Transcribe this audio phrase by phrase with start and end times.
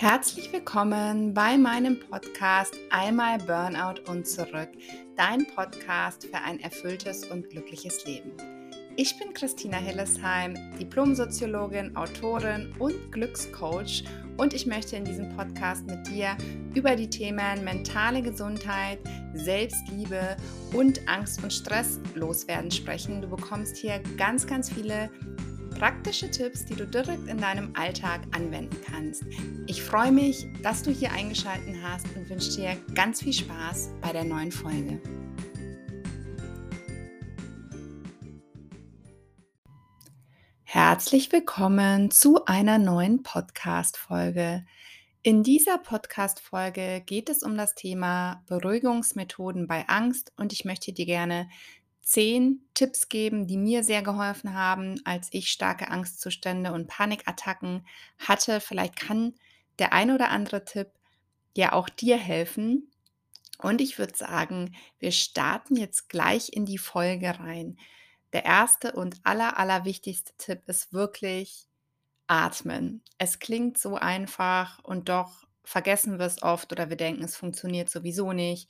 [0.00, 4.70] Herzlich willkommen bei meinem Podcast Einmal Burnout und zurück,
[5.14, 8.32] dein Podcast für ein erfülltes und glückliches Leben.
[8.96, 14.04] Ich bin Christina Hillesheim, Diplomsoziologin, Autorin und Glückscoach
[14.38, 16.34] und ich möchte in diesem Podcast mit dir
[16.74, 19.00] über die Themen mentale Gesundheit,
[19.34, 20.38] Selbstliebe
[20.72, 23.20] und Angst und Stress loswerden sprechen.
[23.20, 25.10] Du bekommst hier ganz, ganz viele
[25.80, 29.24] praktische Tipps, die du direkt in deinem Alltag anwenden kannst.
[29.66, 34.12] Ich freue mich, dass du hier eingeschaltet hast und wünsche dir ganz viel Spaß bei
[34.12, 35.00] der neuen Folge.
[40.64, 44.66] Herzlich willkommen zu einer neuen Podcast-Folge.
[45.22, 51.06] In dieser Podcast-Folge geht es um das Thema Beruhigungsmethoden bei Angst und ich möchte dir
[51.06, 51.48] gerne
[52.10, 57.86] zehn Tipps geben, die mir sehr geholfen haben, als ich starke Angstzustände und Panikattacken
[58.18, 58.60] hatte.
[58.60, 59.34] Vielleicht kann
[59.78, 60.88] der ein oder andere Tipp
[61.56, 62.90] ja auch dir helfen.
[63.58, 67.78] Und ich würde sagen, wir starten jetzt gleich in die Folge rein.
[68.32, 71.68] Der erste und aller, aller wichtigste Tipp ist wirklich
[72.26, 73.04] atmen.
[73.18, 77.88] Es klingt so einfach und doch vergessen wir es oft oder wir denken, es funktioniert
[77.88, 78.68] sowieso nicht.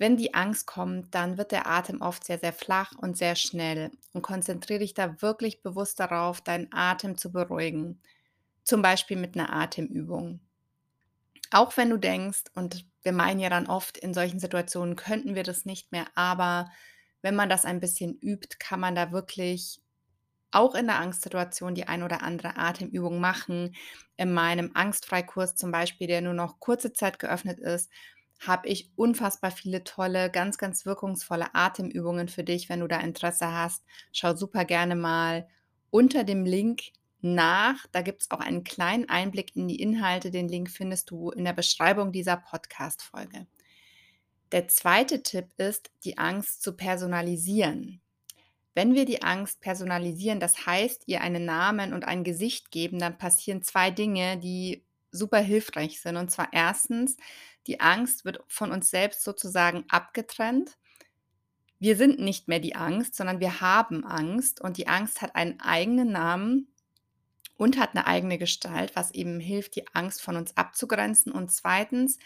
[0.00, 3.92] Wenn die Angst kommt, dann wird der Atem oft sehr, sehr flach und sehr schnell.
[4.12, 8.00] Und konzentriere dich da wirklich bewusst darauf, deinen Atem zu beruhigen.
[8.64, 10.40] Zum Beispiel mit einer Atemübung.
[11.50, 15.42] Auch wenn du denkst, und wir meinen ja dann oft, in solchen Situationen könnten wir
[15.42, 16.70] das nicht mehr, aber
[17.22, 19.80] wenn man das ein bisschen übt, kann man da wirklich
[20.52, 23.76] auch in der Angstsituation die ein oder andere Atemübung machen.
[24.16, 27.90] In meinem Angstfreikurs zum Beispiel, der nur noch kurze Zeit geöffnet ist,
[28.40, 32.68] habe ich unfassbar viele tolle, ganz, ganz wirkungsvolle Atemübungen für dich.
[32.68, 35.46] Wenn du da Interesse hast, schau super gerne mal
[35.90, 36.82] unter dem Link
[37.20, 37.86] nach.
[37.92, 40.30] Da gibt es auch einen kleinen Einblick in die Inhalte.
[40.30, 43.46] Den Link findest du in der Beschreibung dieser Podcast-Folge.
[44.52, 48.00] Der zweite Tipp ist, die Angst zu personalisieren.
[48.74, 53.18] Wenn wir die Angst personalisieren, das heißt, ihr einen Namen und ein Gesicht geben, dann
[53.18, 56.16] passieren zwei Dinge, die super hilfreich sind.
[56.16, 57.16] Und zwar erstens,
[57.66, 60.78] die Angst wird von uns selbst sozusagen abgetrennt.
[61.78, 65.60] Wir sind nicht mehr die Angst, sondern wir haben Angst und die Angst hat einen
[65.60, 66.68] eigenen Namen
[67.56, 71.32] und hat eine eigene Gestalt, was eben hilft, die Angst von uns abzugrenzen.
[71.32, 72.18] Und zweitens,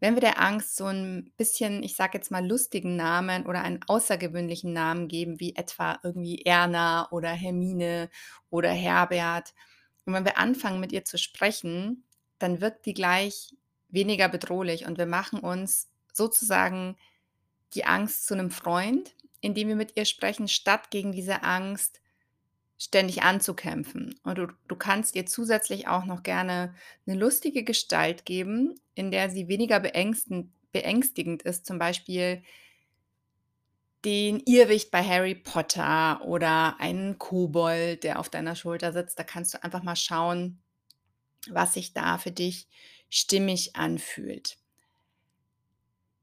[0.00, 3.80] wenn wir der Angst so ein bisschen, ich sage jetzt mal, lustigen Namen oder einen
[3.86, 8.10] außergewöhnlichen Namen geben, wie etwa irgendwie Erna oder Hermine
[8.50, 9.54] oder Herbert,
[10.08, 12.02] und wenn wir anfangen, mit ihr zu sprechen,
[12.38, 13.54] dann wirkt die gleich
[13.90, 16.96] weniger bedrohlich und wir machen uns sozusagen
[17.74, 22.00] die Angst zu einem Freund, indem wir mit ihr sprechen, statt gegen diese Angst
[22.78, 24.18] ständig anzukämpfen.
[24.22, 26.74] Und du, du kannst ihr zusätzlich auch noch gerne
[27.06, 31.66] eine lustige Gestalt geben, in der sie weniger beängstigend ist.
[31.66, 32.42] Zum Beispiel
[34.08, 39.18] den Irrwicht bei Harry Potter oder einen Kobold, der auf deiner Schulter sitzt.
[39.18, 40.62] Da kannst du einfach mal schauen,
[41.50, 42.68] was sich da für dich
[43.10, 44.56] stimmig anfühlt.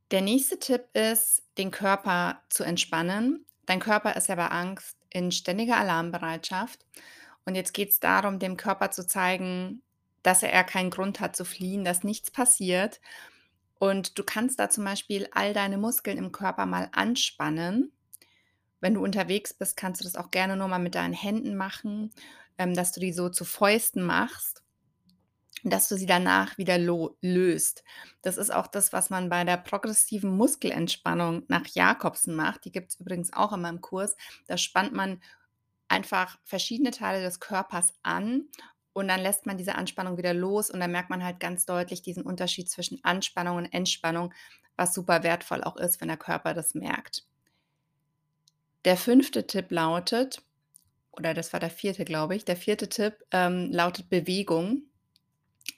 [0.10, 3.46] Der nächste Tipp ist, den Körper zu entspannen.
[3.68, 6.88] Dein Körper ist ja bei Angst in ständiger Alarmbereitschaft.
[7.46, 9.84] Und jetzt geht es darum, dem Körper zu zeigen,
[10.24, 13.00] dass er keinen Grund hat zu fliehen, dass nichts passiert.
[13.78, 17.92] Und du kannst da zum Beispiel all deine Muskeln im Körper mal anspannen.
[18.80, 22.12] Wenn du unterwegs bist, kannst du das auch gerne nur mal mit deinen Händen machen,
[22.58, 24.66] ähm, dass du die so zu Fäusten machst
[25.66, 27.84] dass du sie danach wieder löst.
[28.22, 32.66] Das ist auch das, was man bei der progressiven Muskelentspannung nach Jakobsen macht.
[32.66, 34.16] Die gibt es übrigens auch in meinem Kurs.
[34.48, 35.22] Da spannt man
[35.88, 38.48] einfach verschiedene Teile des Körpers an
[38.96, 42.02] und dann lässt man diese Anspannung wieder los und dann merkt man halt ganz deutlich
[42.02, 44.34] diesen Unterschied zwischen Anspannung und Entspannung,
[44.78, 47.28] was super wertvoll auch ist, wenn der Körper das merkt.
[48.86, 50.42] Der fünfte Tipp lautet,
[51.12, 54.84] oder das war der vierte, glaube ich, der vierte Tipp ähm, lautet Bewegung.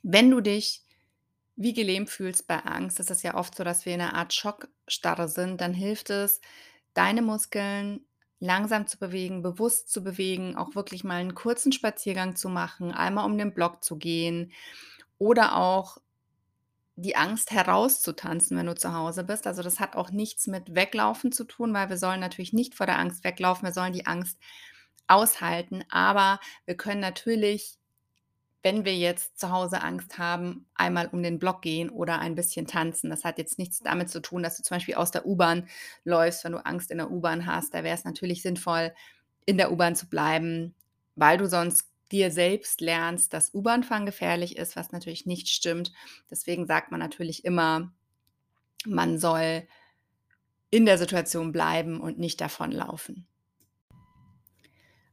[0.03, 0.83] Wenn du dich
[1.55, 4.31] wie gelähmt fühlst bei Angst, ist es ja oft so, dass wir in einer Art
[4.31, 6.39] Schockstarre sind, dann hilft es,
[6.93, 8.05] deine Muskeln
[8.39, 13.25] langsam zu bewegen, bewusst zu bewegen, auch wirklich mal einen kurzen Spaziergang zu machen, einmal
[13.25, 14.51] um den Block zu gehen
[15.17, 15.97] oder auch
[16.95, 19.45] die Angst herauszutanzen, wenn du zu Hause bist.
[19.47, 22.87] Also das hat auch nichts mit Weglaufen zu tun, weil wir sollen natürlich nicht vor
[22.87, 24.39] der Angst weglaufen, wir sollen die Angst
[25.07, 27.77] aushalten, aber wir können natürlich
[28.67, 32.67] wenn wir jetzt zu Hause Angst haben, einmal um den Block gehen oder ein bisschen
[32.67, 33.09] tanzen.
[33.09, 35.69] Das hat jetzt nichts damit zu tun, dass du zum Beispiel aus der U-Bahn
[36.03, 37.73] läufst, wenn du Angst in der U-Bahn hast.
[37.73, 38.93] Da wäre es natürlich sinnvoll,
[39.45, 40.75] in der U-Bahn zu bleiben,
[41.15, 45.93] weil du sonst dir selbst lernst, dass U-Bahn-Fahren gefährlich ist, was natürlich nicht stimmt.
[46.29, 47.93] Deswegen sagt man natürlich immer,
[48.85, 49.65] man soll
[50.71, 53.27] in der Situation bleiben und nicht davonlaufen.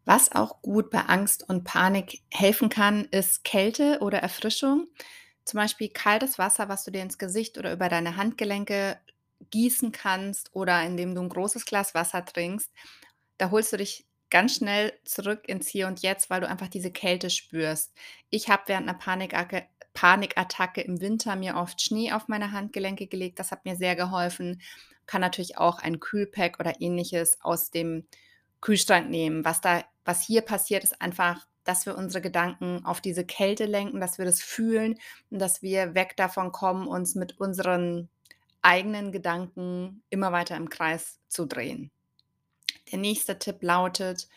[0.04, 4.88] Was auch gut bei Angst und Panik helfen kann, ist Kälte oder Erfrischung.
[5.44, 8.98] Zum Beispiel kaltes Wasser, was du dir ins Gesicht oder über deine Handgelenke
[9.50, 12.70] gießen kannst oder indem du ein großes Glas Wasser trinkst.
[13.38, 16.90] Da holst du dich ganz schnell zurück ins Hier und Jetzt, weil du einfach diese
[16.90, 17.92] Kälte spürst.
[18.30, 23.38] Ich habe während einer Panikacke Panikattacke im Winter mir oft Schnee auf meine Handgelenke gelegt.
[23.38, 24.60] Das hat mir sehr geholfen.
[25.06, 28.04] Kann natürlich auch ein Kühlpack oder Ähnliches aus dem
[28.60, 29.44] Kühlschrank nehmen.
[29.44, 34.00] Was da was hier passiert, ist einfach, dass wir unsere Gedanken auf diese Kälte lenken,
[34.00, 34.98] dass wir das fühlen
[35.30, 38.08] und dass wir weg davon kommen, uns mit unseren
[38.62, 41.90] eigenen Gedanken immer weiter im Kreis zu drehen.
[42.92, 44.28] Der nächste Tipp lautet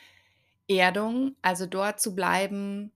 [0.68, 2.92] Erdung, also dort zu bleiben,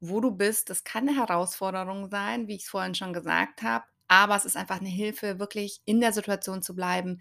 [0.00, 0.70] wo du bist.
[0.70, 4.56] Das kann eine Herausforderung sein, wie ich es vorhin schon gesagt habe, aber es ist
[4.56, 7.20] einfach eine Hilfe, wirklich in der Situation zu bleiben,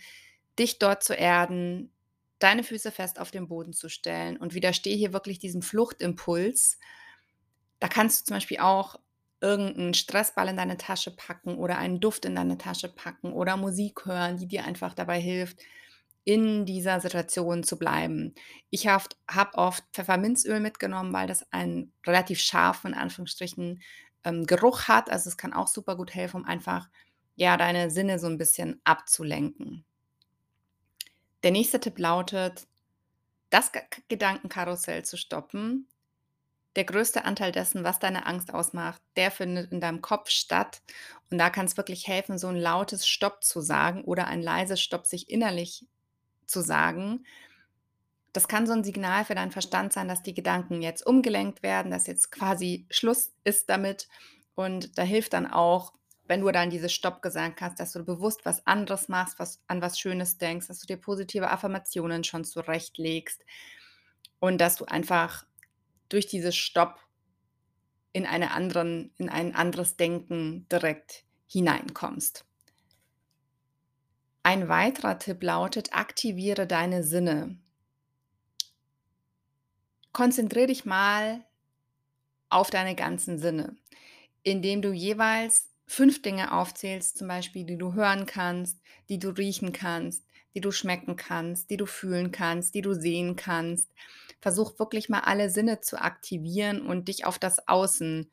[0.60, 1.92] dich dort zu erden,
[2.44, 6.78] deine Füße fest auf den Boden zu stellen und widerstehe hier wirklich diesem Fluchtimpuls.
[7.80, 9.00] Da kannst du zum Beispiel auch
[9.42, 14.06] irgendeinen Stressball in deine Tasche packen oder einen Duft in deine Tasche packen oder Musik
[14.06, 15.60] hören, die dir einfach dabei hilft,
[16.24, 18.36] in dieser Situation zu bleiben.
[18.70, 23.82] Ich habe hab oft Pfefferminzöl mitgenommen, weil das einen relativ scharfen, in Anführungsstrichen,
[24.24, 25.10] ähm, Geruch hat.
[25.10, 26.90] Also es kann auch super gut helfen, um einfach
[27.36, 29.86] ja deine Sinne so ein bisschen abzulenken.
[31.44, 32.68] Der nächste Tipp lautet,
[33.50, 33.72] das
[34.08, 35.88] Gedankenkarussell zu stoppen.
[36.76, 40.82] Der größte Anteil dessen, was deine Angst ausmacht, der findet in deinem Kopf statt.
[41.30, 44.82] Und da kann es wirklich helfen, so ein lautes Stopp zu sagen oder ein leises
[44.82, 45.86] Stopp sich innerlich
[46.46, 47.26] zu sagen.
[48.32, 51.92] Das kann so ein Signal für deinen Verstand sein, dass die Gedanken jetzt umgelenkt werden,
[51.92, 54.08] dass jetzt quasi Schluss ist damit.
[54.56, 55.94] Und da hilft dann auch,
[56.28, 59.82] wenn du dann dieses Stopp gesagt hast, dass du bewusst was anderes machst, was an
[59.82, 63.44] was Schönes denkst, dass du dir positive Affirmationen schon zurechtlegst
[64.40, 65.46] und dass du einfach
[66.10, 67.00] durch dieses Stopp
[68.14, 72.46] in, eine anderen, in ein anderes Denken direkt hineinkommst.
[74.44, 77.58] Ein weiterer Tipp lautet, aktiviere deine Sinne.
[80.14, 81.46] Konzentriere dich mal
[82.50, 83.78] auf deine ganzen Sinne,
[84.44, 88.80] indem du jeweils fünf Dinge aufzählst, zum Beispiel, die du hören kannst,
[89.10, 93.36] die du riechen kannst, die du schmecken kannst, die du fühlen kannst, die du sehen
[93.36, 93.92] kannst.
[94.40, 98.32] Versuch wirklich mal alle Sinne zu aktivieren und dich auf das Außen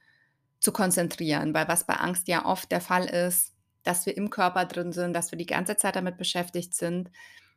[0.60, 3.52] zu konzentrieren, weil was bei Angst ja oft der Fall ist,
[3.82, 7.10] dass wir im Körper drin sind, dass wir die ganze Zeit damit beschäftigt sind,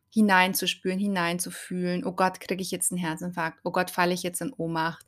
[0.10, 4.52] hineinzuspüren, hineinzufühlen, oh Gott, kriege ich jetzt einen Herzinfarkt, oh Gott, falle ich jetzt in
[4.54, 5.06] Ohnmacht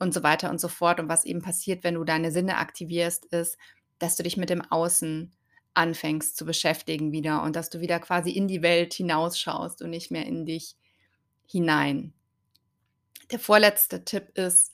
[0.00, 0.98] und so weiter und so fort.
[0.98, 3.56] Und was eben passiert, wenn du deine Sinne aktivierst, ist,
[4.02, 5.32] dass du dich mit dem Außen
[5.74, 10.10] anfängst zu beschäftigen wieder und dass du wieder quasi in die Welt hinausschaust und nicht
[10.10, 10.74] mehr in dich
[11.46, 12.12] hinein.
[13.30, 14.72] Der vorletzte Tipp ist,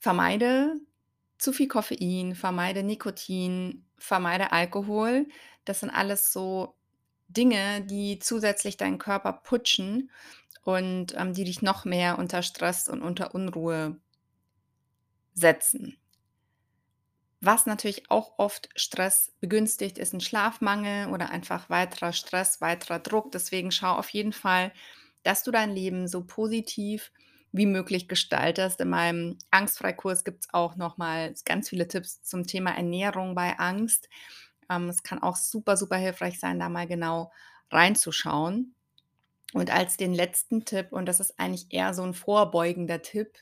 [0.00, 0.74] vermeide
[1.38, 5.26] zu viel Koffein, vermeide Nikotin, vermeide Alkohol.
[5.64, 6.74] Das sind alles so
[7.28, 10.10] Dinge, die zusätzlich deinen Körper putschen
[10.64, 14.00] und ähm, die dich noch mehr unter Stress und unter Unruhe
[15.32, 15.96] setzen.
[17.44, 23.32] Was natürlich auch oft Stress begünstigt, ist ein Schlafmangel oder einfach weiterer Stress, weiterer Druck.
[23.32, 24.72] Deswegen schau auf jeden Fall,
[25.24, 27.10] dass du dein Leben so positiv
[27.50, 28.80] wie möglich gestaltest.
[28.80, 34.08] In meinem Angstfreikurs gibt es auch nochmal ganz viele Tipps zum Thema Ernährung bei Angst.
[34.70, 37.32] Ähm, es kann auch super, super hilfreich sein, da mal genau
[37.72, 38.76] reinzuschauen.
[39.52, 43.36] Und als den letzten Tipp, und das ist eigentlich eher so ein vorbeugender Tipp,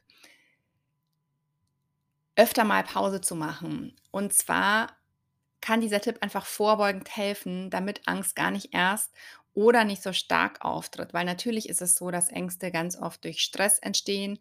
[2.41, 3.95] öfter mal Pause zu machen.
[4.11, 4.97] Und zwar
[5.61, 9.13] kann dieser Tipp einfach vorbeugend helfen, damit Angst gar nicht erst
[9.53, 11.13] oder nicht so stark auftritt.
[11.13, 14.39] Weil natürlich ist es so, dass Ängste ganz oft durch Stress entstehen,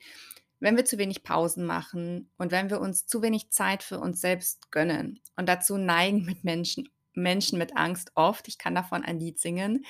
[0.62, 4.22] wenn wir zu wenig Pausen machen und wenn wir uns zu wenig Zeit für uns
[4.22, 5.20] selbst gönnen.
[5.36, 8.48] Und dazu neigen mit Menschen, Menschen mit Angst oft.
[8.48, 9.86] Ich kann davon ein Lied singen.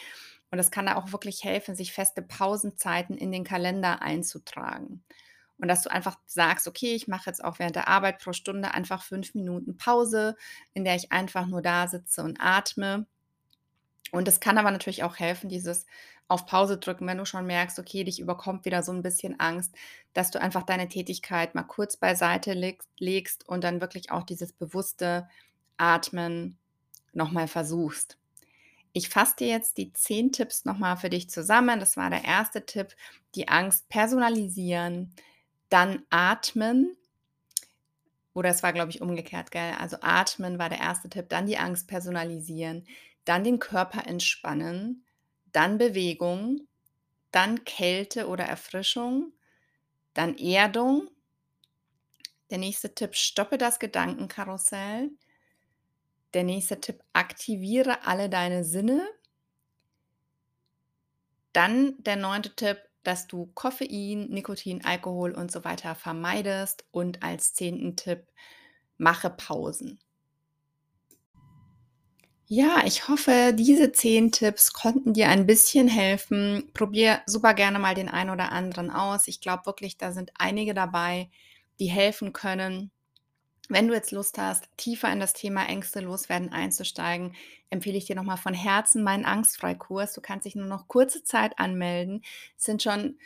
[0.50, 5.04] Und es kann da auch wirklich helfen, sich feste Pausenzeiten in den Kalender einzutragen.
[5.60, 8.74] Und dass du einfach sagst, okay, ich mache jetzt auch während der Arbeit pro Stunde
[8.74, 10.36] einfach fünf Minuten Pause,
[10.74, 13.06] in der ich einfach nur da sitze und atme.
[14.12, 15.86] Und es kann aber natürlich auch helfen, dieses
[16.30, 19.74] auf Pause drücken, wenn du schon merkst, okay, dich überkommt wieder so ein bisschen Angst,
[20.14, 22.54] dass du einfach deine Tätigkeit mal kurz beiseite
[22.98, 25.28] legst und dann wirklich auch dieses bewusste
[25.78, 26.58] Atmen
[27.14, 28.18] nochmal versuchst.
[28.94, 31.80] Ich fasse dir jetzt die zehn Tipps nochmal für dich zusammen.
[31.80, 32.96] Das war der erste Tipp,
[33.36, 35.14] die Angst personalisieren,
[35.70, 36.96] Dann atmen.
[38.34, 39.74] Oder es war, glaube ich, umgekehrt, gell?
[39.80, 42.86] Also atmen war der erste Tipp, dann die Angst personalisieren,
[43.26, 45.06] dann den Körper entspannen,
[45.52, 46.68] dann Bewegung,
[47.32, 49.34] dann Kälte oder Erfrischung,
[50.14, 51.10] dann Erdung.
[52.50, 55.12] Der nächste Tipp, stoppe das Gedankenkarussell.
[56.34, 59.08] Der nächste Tipp, aktiviere alle deine Sinne.
[61.54, 66.86] Dann der neunte Tipp, dass du Koffein, Nikotin, Alkohol und so weiter vermeidest.
[66.92, 68.28] Und als zehnten Tipp,
[68.98, 70.00] mache Pausen.
[72.52, 76.72] Ja, ich hoffe, diese zehn Tipps konnten dir ein bisschen helfen.
[76.74, 79.28] Probier super gerne mal den einen oder anderen aus.
[79.28, 81.30] Ich glaube wirklich, da sind einige dabei,
[81.80, 82.90] die helfen können.
[83.72, 87.36] Wenn du jetzt Lust hast, tiefer in das Thema Ängste loswerden einzusteigen,
[87.70, 90.14] empfehle ich dir nochmal von Herzen meinen Angstfreikurs.
[90.14, 92.24] Du kannst dich nur noch kurze Zeit anmelden.
[92.58, 93.20] Es sind schon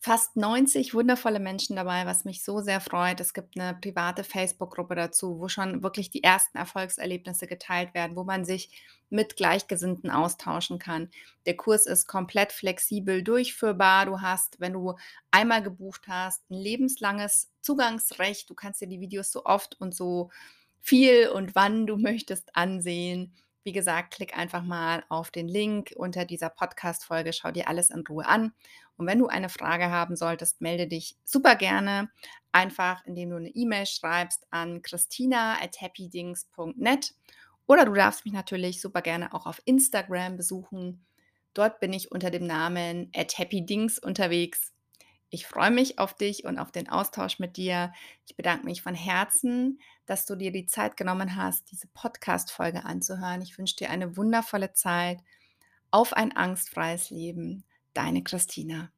[0.00, 3.20] fast 90 wundervolle Menschen dabei, was mich so sehr freut.
[3.20, 8.22] Es gibt eine private Facebook-Gruppe dazu, wo schon wirklich die ersten Erfolgserlebnisse geteilt werden, wo
[8.22, 8.70] man sich
[9.10, 11.10] mit Gleichgesinnten austauschen kann.
[11.46, 14.06] Der Kurs ist komplett flexibel durchführbar.
[14.06, 14.94] Du hast, wenn du
[15.30, 18.48] einmal gebucht hast, ein lebenslanges Zugangsrecht.
[18.48, 20.30] Du kannst dir die Videos so oft und so
[20.80, 23.32] viel und wann du möchtest ansehen.
[23.68, 28.02] Wie gesagt, klick einfach mal auf den Link unter dieser Podcast-Folge, schau dir alles in
[28.08, 28.54] Ruhe an.
[28.96, 32.10] Und wenn du eine Frage haben solltest, melde dich super gerne.
[32.50, 37.12] Einfach, indem du eine E-Mail schreibst an christina at happydings.net
[37.66, 41.04] oder du darfst mich natürlich super gerne auch auf Instagram besuchen.
[41.52, 44.72] Dort bin ich unter dem Namen at happydings unterwegs.
[45.30, 47.92] Ich freue mich auf dich und auf den Austausch mit dir.
[48.26, 53.42] Ich bedanke mich von Herzen, dass du dir die Zeit genommen hast, diese Podcast-Folge anzuhören.
[53.42, 55.20] Ich wünsche dir eine wundervolle Zeit
[55.90, 57.64] auf ein angstfreies Leben.
[57.92, 58.90] Deine Christina.